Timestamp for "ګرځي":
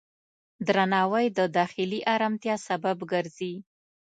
3.11-3.53